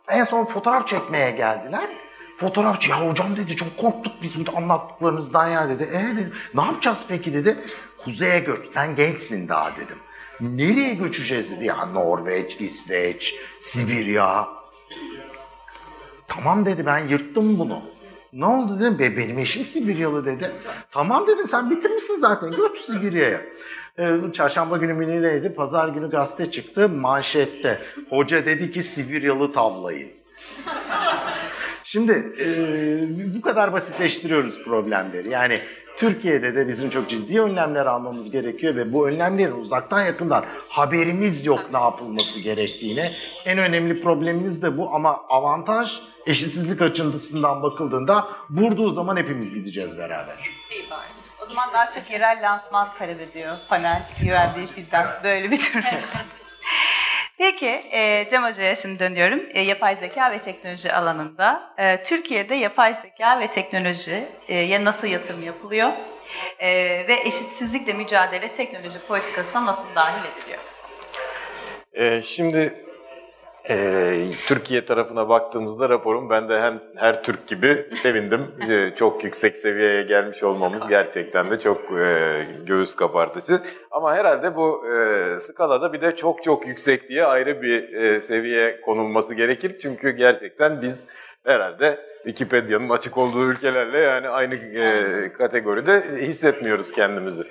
En 0.07 0.23
son 0.23 0.45
fotoğraf 0.45 0.87
çekmeye 0.87 1.31
geldiler. 1.31 1.89
Fotoğrafçı 2.37 2.89
ya 2.89 3.09
hocam 3.09 3.35
dedi 3.37 3.55
çok 3.55 3.77
korktuk 3.77 4.13
biz 4.21 4.39
burada 4.39 4.57
anlattıklarınızdan 4.57 5.49
ya 5.49 5.69
dedi. 5.69 5.83
E 5.83 6.15
dedi 6.17 6.31
ne 6.53 6.61
yapacağız 6.61 7.05
peki 7.07 7.33
dedi. 7.33 7.57
Kuzeye 7.97 8.39
göç 8.39 8.59
sen 8.73 8.95
gençsin 8.95 9.47
daha 9.47 9.71
dedim. 9.75 9.97
Nereye 10.41 10.93
göçeceğiz 10.93 11.51
dedi. 11.51 11.65
Ya 11.65 11.85
Norveç, 11.85 12.61
İsveç, 12.61 13.35
Sibirya. 13.59 14.49
Tamam 16.27 16.65
dedi 16.65 16.85
ben 16.85 17.07
yırttım 17.07 17.59
bunu. 17.59 17.81
Ne 18.33 18.45
oldu 18.45 18.79
dedim. 18.79 18.99
Be, 18.99 19.17
benim 19.17 19.39
eşim 19.39 19.65
Sibiryalı 19.65 20.25
dedi. 20.25 20.51
Tamam 20.91 21.27
dedim 21.27 21.47
sen 21.47 21.69
bitirmişsin 21.69 22.15
zaten 22.15 22.51
göç 22.51 22.77
Sibirya'ya. 22.77 23.41
Ee, 23.99 24.17
çarşamba 24.33 24.77
günü 24.77 24.93
minideydi. 24.93 25.53
Pazar 25.53 25.87
günü 25.87 26.09
gazete 26.09 26.51
çıktı 26.51 26.89
manşette. 26.89 27.79
Hoca 28.09 28.45
dedi 28.45 28.71
ki 28.71 28.83
Sibiryalı 28.83 29.53
tavlayın. 29.53 30.09
Şimdi 31.83 32.33
e, 32.39 32.47
bu 33.35 33.41
kadar 33.41 33.73
basitleştiriyoruz 33.73 34.63
problemleri. 34.63 35.29
Yani 35.29 35.57
Türkiye'de 35.97 36.55
de 36.55 36.67
bizim 36.67 36.89
çok 36.89 37.09
ciddi 37.09 37.41
önlemler 37.41 37.85
almamız 37.85 38.31
gerekiyor 38.31 38.75
ve 38.75 38.93
bu 38.93 39.07
önlemlerin 39.07 39.61
uzaktan 39.61 40.03
yakından 40.03 40.45
haberimiz 40.69 41.45
yok 41.45 41.73
ne 41.73 41.79
yapılması 41.79 42.39
gerektiğine. 42.39 43.13
En 43.45 43.57
önemli 43.57 44.01
problemimiz 44.01 44.63
de 44.63 44.77
bu 44.77 44.95
ama 44.95 45.21
avantaj 45.29 45.99
eşitsizlik 46.25 46.81
açısından 46.81 47.63
bakıldığında 47.63 48.27
vurduğu 48.49 48.91
zaman 48.91 49.17
hepimiz 49.17 49.53
gideceğiz 49.53 49.97
beraber. 49.97 50.35
İyi 50.71 50.89
bari. 50.89 51.07
O 51.43 51.45
zaman 51.45 51.69
daha 51.73 51.91
çok 51.91 52.11
yerel 52.11 52.39
lansman 52.43 52.87
talep 52.99 53.21
ediyor 53.21 53.55
panel 53.69 54.03
UNDP'den 54.21 55.07
böyle 55.23 55.51
bir 55.51 55.57
tür. 55.57 55.83
Peki 57.37 57.83
e, 57.91 58.27
Cem 58.29 58.43
Hoca'ya 58.43 58.75
şimdi 58.75 58.99
dönüyorum. 58.99 59.45
E, 59.53 59.61
yapay 59.61 59.95
zeka 59.95 60.31
ve 60.31 60.39
teknoloji 60.39 60.93
alanında. 60.93 61.73
E, 61.77 62.03
Türkiye'de 62.03 62.55
yapay 62.55 62.93
zeka 62.93 63.39
ve 63.39 63.47
teknolojiye 63.47 64.83
nasıl 64.83 65.07
yatırım 65.07 65.43
yapılıyor? 65.43 65.91
E, 66.59 66.69
ve 67.07 67.13
eşitsizlikle 67.25 67.93
mücadele 67.93 68.47
teknoloji 68.47 68.99
politikasına 68.99 69.65
nasıl 69.65 69.95
dahil 69.95 70.21
ediliyor? 70.31 70.59
E, 71.93 72.21
şimdi 72.21 72.86
ee, 73.69 74.29
Türkiye 74.47 74.85
tarafına 74.85 75.29
baktığımızda 75.29 75.89
raporun 75.89 76.29
ben 76.29 76.49
de 76.49 76.61
hem 76.61 76.79
her 76.95 77.23
Türk 77.23 77.47
gibi 77.47 77.89
sevindim. 78.01 78.47
Ee, 78.69 78.93
çok 78.95 79.23
yüksek 79.23 79.55
seviyeye 79.55 80.03
gelmiş 80.03 80.43
olmamız 80.43 80.87
gerçekten 80.87 81.51
de 81.51 81.59
çok 81.59 81.81
e, 81.99 82.47
göğüs 82.65 82.95
kabartıcı. 82.95 83.61
Ama 83.91 84.15
herhalde 84.15 84.55
bu 84.55 84.87
e, 84.87 85.39
skalada 85.39 85.93
bir 85.93 86.01
de 86.01 86.15
çok 86.15 86.43
çok 86.43 86.67
yüksek 86.67 87.09
diye 87.09 87.25
ayrı 87.25 87.61
bir 87.61 87.93
e, 87.93 88.21
seviye 88.21 88.81
konulması 88.81 89.35
gerekir. 89.35 89.79
Çünkü 89.81 90.11
gerçekten 90.11 90.81
biz 90.81 91.07
herhalde 91.45 91.99
Wikipedia'nın 92.23 92.89
açık 92.89 93.17
olduğu 93.17 93.45
ülkelerle 93.51 93.99
yani 93.99 94.29
aynı 94.29 94.55
e, 94.55 95.33
kategoride 95.33 96.01
hissetmiyoruz 96.21 96.91
kendimizi. 96.91 97.43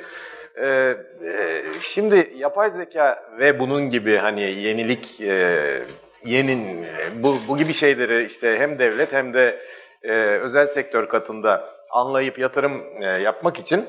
Ee, 0.62 0.96
e, 1.24 1.62
şimdi 1.80 2.30
yapay 2.36 2.70
zeka 2.70 3.22
ve 3.38 3.58
bunun 3.58 3.88
gibi 3.88 4.16
hani 4.16 4.40
yenilik 4.40 5.20
e, 5.20 5.82
yenin 6.26 6.86
bu, 7.14 7.36
bu 7.48 7.56
gibi 7.56 7.72
şeyleri 7.72 8.24
işte 8.24 8.58
hem 8.58 8.78
devlet 8.78 9.12
hem 9.12 9.34
de 9.34 9.58
e, 10.02 10.12
özel 10.16 10.66
sektör 10.66 11.08
katında 11.08 11.76
anlayıp 11.90 12.38
yatırım 12.38 12.82
e, 13.00 13.06
yapmak 13.06 13.58
için 13.58 13.84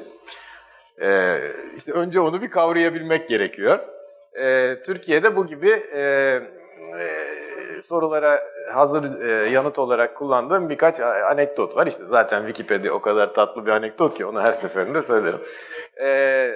e, 1.01 1.39
işte 1.77 1.91
önce 1.91 2.19
onu 2.19 2.41
bir 2.41 2.49
kavrayabilmek 2.49 3.29
gerekiyor. 3.29 3.79
E, 4.33 4.75
Türkiye'de 4.85 5.35
bu 5.35 5.47
gibi 5.47 5.69
e, 5.93 5.99
e, 5.99 7.81
sorulara 7.81 8.39
hazır 8.73 9.21
e, 9.21 9.49
yanıt 9.49 9.79
olarak 9.79 10.15
kullandığım 10.15 10.69
birkaç 10.69 10.99
anekdot 10.99 11.75
var. 11.75 11.87
İşte 11.87 12.05
zaten 12.05 12.45
Wikipedia 12.45 12.93
o 12.93 13.01
kadar 13.01 13.33
tatlı 13.33 13.65
bir 13.65 13.71
anekdot 13.71 14.13
ki 14.13 14.25
onu 14.25 14.41
her 14.41 14.51
seferinde 14.51 15.01
söylerim. 15.01 15.39
E, 16.01 16.51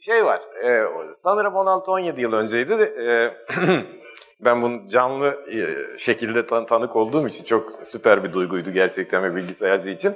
şey 0.00 0.24
var, 0.24 0.40
e, 0.64 0.84
sanırım 1.12 1.54
16-17 1.54 2.20
yıl 2.20 2.32
önceydi. 2.32 2.72
E, 2.72 3.30
ben 4.44 4.62
bunu 4.62 4.86
canlı 4.86 5.44
e, 5.52 5.98
şekilde 5.98 6.46
tan 6.46 6.66
tanık 6.66 6.96
olduğum 6.96 7.28
için 7.28 7.44
çok 7.44 7.72
süper 7.72 8.24
bir 8.24 8.32
duyguydu 8.32 8.70
gerçekten 8.70 9.24
bir 9.24 9.36
bilgisayarcı 9.36 9.90
için. 9.90 10.14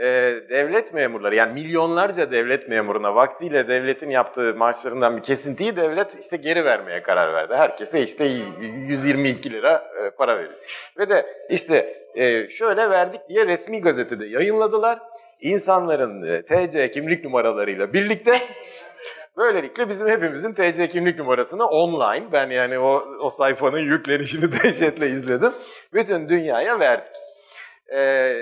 Ee, 0.00 0.34
devlet 0.50 0.94
memurları 0.94 1.34
yani 1.34 1.52
milyonlarca 1.52 2.30
devlet 2.30 2.68
memuruna 2.68 3.14
vaktiyle 3.14 3.68
devletin 3.68 4.10
yaptığı 4.10 4.54
maaşlarından 4.54 5.16
bir 5.16 5.22
kesintiyi 5.22 5.76
devlet 5.76 6.18
işte 6.20 6.36
geri 6.36 6.64
vermeye 6.64 7.02
karar 7.02 7.34
verdi. 7.34 7.54
Herkese 7.54 8.02
işte 8.02 8.24
122 8.24 9.50
lira 9.50 9.84
e, 10.04 10.10
para 10.10 10.36
veriyor. 10.36 10.54
Ve 10.98 11.08
de 11.08 11.26
işte 11.50 12.04
e, 12.14 12.48
şöyle 12.48 12.90
verdik 12.90 13.20
diye 13.28 13.46
resmi 13.46 13.80
gazetede 13.80 14.26
yayınladılar. 14.26 14.98
İnsanların 15.40 16.42
TC 16.42 16.90
kimlik 16.90 17.24
numaralarıyla 17.24 17.92
birlikte 17.92 18.38
Böylelikle 19.36 19.88
bizim 19.88 20.08
hepimizin 20.08 20.52
TC 20.54 20.88
kimlik 20.88 21.18
numarasını 21.18 21.66
online, 21.66 22.32
ben 22.32 22.50
yani 22.50 22.78
o, 22.78 23.04
o 23.20 23.30
sayfanın 23.30 23.78
yüklenişini 23.78 24.52
dehşetle 24.62 25.08
izledim, 25.08 25.52
bütün 25.94 26.28
dünyaya 26.28 26.80
verdik. 26.80 27.16
Ee, 27.92 28.34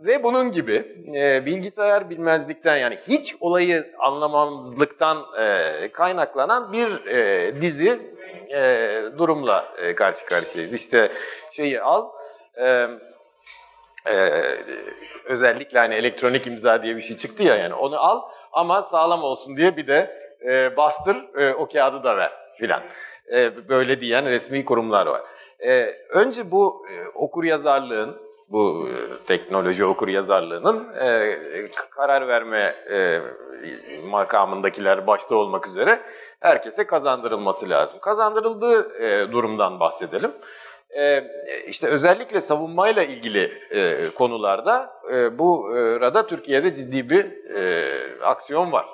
ve 0.00 0.22
bunun 0.22 0.52
gibi 0.52 0.96
e, 1.16 1.46
bilgisayar 1.46 2.10
bilmezlikten 2.10 2.76
yani 2.76 2.96
hiç 3.08 3.36
olayı 3.40 3.94
anlamamızlıktan 3.98 5.24
e, 5.40 5.88
kaynaklanan 5.92 6.72
bir 6.72 7.06
e, 7.06 7.60
dizi 7.60 7.98
e, 8.52 9.02
durumla 9.18 9.74
e, 9.78 9.94
karşı 9.94 10.26
karşıyayız. 10.26 10.74
İşte 10.74 11.12
şeyi 11.50 11.80
al, 11.80 12.08
e, 12.60 12.88
e, 14.06 14.14
özellikle 15.24 15.78
hani 15.78 15.94
elektronik 15.94 16.46
imza 16.46 16.82
diye 16.82 16.96
bir 16.96 17.00
şey 17.00 17.16
çıktı 17.16 17.42
ya 17.42 17.56
yani 17.56 17.74
onu 17.74 18.00
al 18.00 18.22
ama 18.52 18.82
sağlam 18.82 19.22
olsun 19.22 19.56
diye 19.56 19.76
bir 19.76 19.86
de 19.86 20.28
e, 20.48 20.76
bastır 20.76 21.16
e, 21.40 21.54
o 21.54 21.68
kağıdı 21.68 22.04
da 22.04 22.16
ver 22.16 22.32
filan. 22.58 22.82
E, 23.32 23.68
böyle 23.68 24.00
diyen 24.00 24.26
resmi 24.26 24.64
kurumlar 24.64 25.06
var. 25.06 25.22
E, 25.60 25.94
önce 26.10 26.50
bu 26.50 26.86
e, 26.90 27.08
okur 27.14 27.44
yazarlığın 27.44 28.28
bu 28.48 28.88
e, 28.88 29.26
teknoloji 29.26 29.84
okur 29.84 30.08
yazarlığının 30.08 30.88
e, 31.00 31.34
karar 31.90 32.28
verme 32.28 32.74
e, 32.90 33.20
makamındakiler 34.04 35.06
başta 35.06 35.36
olmak 35.36 35.68
üzere 35.68 36.00
herkese 36.40 36.86
kazandırılması 36.86 37.70
lazım. 37.70 38.00
Kazandırıldığı 38.00 39.02
e, 39.02 39.32
durumdan 39.32 39.80
bahsedelim. 39.80 40.32
E, 40.98 41.24
işte 41.66 41.86
özellikle 41.86 42.40
savunmayla 42.40 43.02
ilgili 43.02 43.52
e, 43.70 44.10
konularda 44.14 45.00
e, 45.12 45.38
bu 45.38 45.76
e, 45.76 46.00
rada 46.00 46.26
Türkiye'de 46.26 46.74
ciddi 46.74 47.10
bir 47.10 47.26
aksiyon 48.22 48.72
var. 48.72 48.86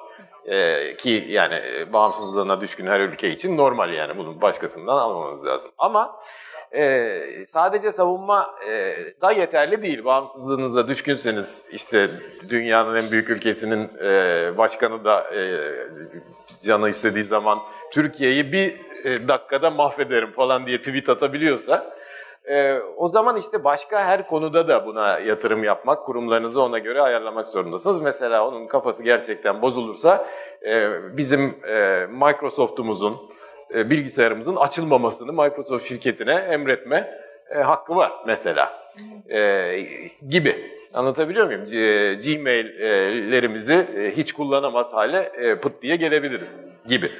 Ki 0.98 1.26
yani 1.28 1.60
bağımsızlığına 1.92 2.60
düşkün 2.60 2.86
her 2.86 3.00
ülke 3.00 3.30
için 3.30 3.56
normal 3.56 3.92
yani 3.92 4.18
bunu 4.18 4.40
başkasından 4.40 4.96
almamız 4.96 5.46
lazım. 5.46 5.70
Ama 5.78 6.20
e, 6.74 7.20
sadece 7.46 7.92
savunma 7.92 8.50
e, 8.68 8.94
da 9.22 9.32
yeterli 9.32 9.82
değil. 9.82 10.04
Bağımsızlığınıza 10.04 10.88
düşkünseniz 10.88 11.64
işte 11.72 12.10
dünyanın 12.48 12.94
en 12.94 13.10
büyük 13.10 13.30
ülkesinin 13.30 13.90
e, 14.02 14.58
başkanı 14.58 15.04
da 15.04 15.34
e, 15.34 15.58
canı 16.62 16.88
istediği 16.88 17.24
zaman 17.24 17.58
Türkiye'yi 17.92 18.52
bir 18.52 18.74
e, 19.04 19.28
dakikada 19.28 19.70
mahvederim 19.70 20.32
falan 20.32 20.66
diye 20.66 20.78
tweet 20.78 21.08
atabiliyorsa 21.08 21.94
e, 22.44 22.78
o 22.96 23.08
zaman 23.08 23.36
işte 23.36 23.64
başka 23.64 24.04
her 24.04 24.26
konuda 24.26 24.68
da 24.68 24.86
buna 24.86 25.18
yatırım 25.18 25.64
yapmak, 25.64 26.04
kurumlarınızı 26.04 26.62
ona 26.62 26.78
göre 26.78 27.02
ayarlamak 27.02 27.48
zorundasınız. 27.48 28.02
Mesela 28.02 28.48
onun 28.48 28.66
kafası 28.66 29.02
gerçekten 29.02 29.62
bozulursa 29.62 30.26
e, 30.66 30.90
bizim 31.16 31.56
e, 31.68 32.06
Microsoft'umuzun, 32.10 33.30
e, 33.74 33.90
bilgisayarımızın 33.90 34.56
açılmamasını 34.56 35.32
Microsoft 35.32 35.88
şirketine 35.88 36.32
emretme 36.32 37.10
e, 37.50 37.58
hakkı 37.58 37.96
var 37.96 38.12
mesela 38.26 38.72
e, 39.30 39.80
gibi. 40.28 40.74
Anlatabiliyor 40.94 41.46
muyum? 41.46 41.64
G- 41.64 42.14
Gmail'lerimizi 42.14 43.86
e, 43.96 44.10
hiç 44.16 44.32
kullanamaz 44.32 44.92
hale 44.92 45.32
e, 45.38 45.60
pıt 45.60 45.82
diye 45.82 45.96
gelebiliriz 45.96 46.56
gibi. 46.88 47.10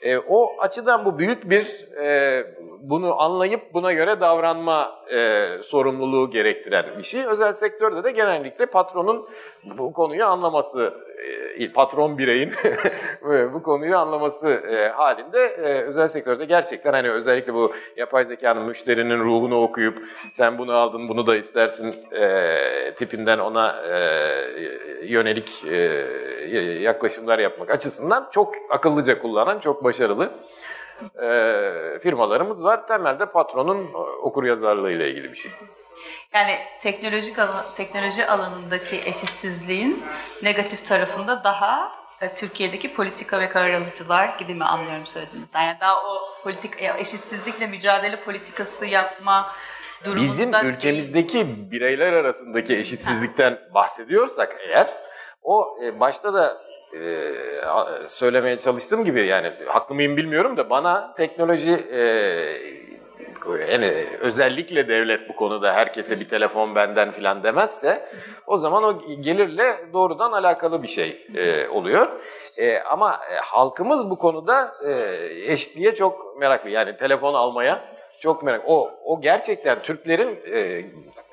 E, 0.00 0.18
o 0.18 0.48
açıdan 0.60 1.04
bu 1.04 1.18
büyük 1.18 1.50
bir 1.50 1.88
e, 2.02 2.44
bunu 2.80 3.20
anlayıp 3.20 3.74
buna 3.74 3.92
göre 3.92 4.20
davranma 4.20 4.98
e, 5.14 5.48
sorumluluğu 5.62 6.30
gerektiren 6.30 6.84
bir 6.98 7.02
şey. 7.02 7.24
Özel 7.26 7.52
sektörde 7.52 8.04
de 8.04 8.10
genellikle 8.10 8.66
patronun 8.66 9.28
bu 9.78 9.92
konuyu 9.92 10.24
anlaması, 10.24 10.94
e, 11.08 11.11
patron 11.74 12.18
bireyin 12.18 12.52
bu 13.54 13.62
konuyu 13.62 13.96
anlaması 13.96 14.48
e, 14.48 14.88
halinde 14.88 15.40
e, 15.40 15.82
özel 15.82 16.08
sektörde 16.08 16.44
gerçekten 16.44 16.92
hani 16.92 17.10
özellikle 17.10 17.54
bu 17.54 17.72
yapay 17.96 18.24
zekanın 18.24 18.62
müşterinin 18.62 19.18
ruhunu 19.18 19.62
okuyup 19.62 20.02
sen 20.32 20.58
bunu 20.58 20.72
aldın 20.72 21.08
bunu 21.08 21.26
da 21.26 21.36
istersin 21.36 21.94
e, 22.12 22.94
tipinden 22.96 23.38
ona 23.38 23.74
e, 23.88 23.96
yönelik 25.02 25.64
e, 25.64 25.76
yaklaşımlar 26.80 27.38
yapmak 27.38 27.70
açısından 27.70 28.28
çok 28.30 28.54
akıllıca 28.70 29.18
kullanan, 29.18 29.58
çok 29.58 29.84
başarılı 29.84 30.30
e, 31.22 31.98
firmalarımız 32.00 32.64
var. 32.64 32.86
Temelde 32.86 33.26
patronun 33.26 33.86
okur 34.22 34.44
yazarlığı 34.44 34.92
ile 34.92 35.10
ilgili 35.10 35.30
bir 35.30 35.36
şey. 35.36 35.52
Yani 36.34 36.58
teknolojik 36.80 37.38
alan, 37.38 37.64
teknoloji 37.76 38.26
alanındaki 38.26 38.96
eşitsizliğin 38.96 40.04
negatif 40.42 40.84
tarafında 40.86 41.44
daha 41.44 41.92
e, 42.20 42.34
Türkiye'deki 42.34 42.94
politika 42.94 43.40
ve 43.40 43.48
karar 43.48 43.72
alıcılar 43.72 44.38
gibi 44.38 44.54
mi 44.54 44.64
anlıyorum 44.64 45.06
söylediğiniz? 45.06 45.54
Yani 45.54 45.76
daha 45.80 45.96
o 45.96 46.42
politik 46.42 46.82
e, 46.82 46.94
eşitsizlikle 46.98 47.66
mücadele 47.66 48.20
politikası 48.20 48.86
yapma 48.86 49.52
Bizim 50.16 50.52
değil. 50.52 50.64
ülkemizdeki 50.64 51.46
bireyler 51.70 52.12
arasındaki 52.12 52.78
eşitsizlikten 52.78 53.58
bahsediyorsak 53.74 54.56
eğer 54.68 54.94
o 55.42 55.78
e, 55.84 56.00
başta 56.00 56.34
da 56.34 56.62
e, 56.94 57.32
söylemeye 58.06 58.58
çalıştığım 58.58 59.04
gibi 59.04 59.26
yani 59.26 59.52
haklı 59.66 59.94
mıyım 59.94 60.16
bilmiyorum 60.16 60.56
da 60.56 60.70
bana 60.70 61.14
teknoloji 61.14 61.72
e, 61.72 62.02
yani 63.70 63.92
özellikle 64.20 64.88
devlet 64.88 65.28
bu 65.28 65.36
konuda 65.36 65.74
herkese 65.74 66.20
bir 66.20 66.28
telefon 66.28 66.74
benden 66.74 67.12
filan 67.12 67.42
demezse 67.42 68.08
o 68.46 68.58
zaman 68.58 68.84
o 68.84 68.98
gelirle 69.20 69.76
doğrudan 69.92 70.32
alakalı 70.32 70.82
bir 70.82 70.88
şey 70.88 71.26
e, 71.34 71.68
oluyor. 71.68 72.08
E, 72.56 72.78
ama 72.78 73.12
e, 73.32 73.34
halkımız 73.36 74.10
bu 74.10 74.18
konuda 74.18 74.74
e, 74.88 74.92
eşitliğe 75.52 75.94
çok 75.94 76.38
meraklı. 76.40 76.70
Yani 76.70 76.96
telefon 76.96 77.34
almaya 77.34 77.84
çok 78.20 78.42
merak. 78.42 78.62
O 78.66 78.90
o 79.04 79.20
gerçekten 79.20 79.82
Türklerin 79.82 80.40
e, 80.52 80.84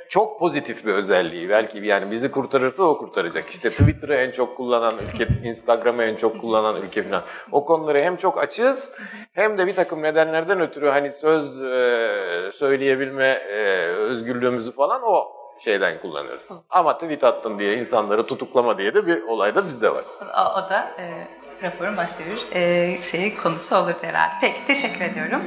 çok 0.09 0.39
pozitif 0.39 0.85
bir 0.85 0.93
özelliği. 0.93 1.49
Belki 1.49 1.77
yani 1.77 2.11
bizi 2.11 2.31
kurtarırsa 2.31 2.83
o 2.83 2.97
kurtaracak. 2.97 3.49
İşte 3.49 3.69
Twitter'ı 3.69 4.15
en 4.15 4.31
çok 4.31 4.57
kullanan 4.57 4.97
ülke, 4.97 5.27
Instagram'ı 5.43 6.03
en 6.03 6.15
çok 6.15 6.41
kullanan 6.41 6.81
ülke 6.81 7.03
falan. 7.03 7.23
O 7.51 7.65
konuları 7.65 7.99
hem 7.99 8.15
çok 8.17 8.39
açığız 8.39 8.97
hem 9.33 9.57
de 9.57 9.67
bir 9.67 9.75
takım 9.75 10.03
nedenlerden 10.03 10.61
ötürü 10.61 10.89
hani 10.89 11.11
söz 11.11 11.61
e, 11.61 12.49
söyleyebilme 12.51 13.27
e, 13.27 13.87
özgürlüğümüzü 13.87 14.71
falan 14.71 15.01
o 15.03 15.27
şeyden 15.59 15.99
kullanıyoruz. 15.99 16.43
Ama 16.69 16.93
tweet 16.97 17.23
attın 17.23 17.59
diye 17.59 17.77
insanları 17.77 18.25
tutuklama 18.25 18.77
diye 18.77 18.93
de 18.93 19.07
bir 19.07 19.23
olay 19.23 19.55
da 19.55 19.67
bizde 19.67 19.93
var. 19.93 20.03
O, 20.21 20.59
o 20.59 20.69
da 20.69 20.91
e, 20.99 21.27
raporun 21.63 21.97
başka 21.97 22.23
bir 22.25 22.55
e, 22.55 23.01
şeyi 23.01 23.35
konusu 23.35 23.75
olur 23.75 23.95
herhalde. 24.01 24.33
Peki 24.41 24.65
teşekkür 24.67 25.01
ediyorum. 25.01 25.41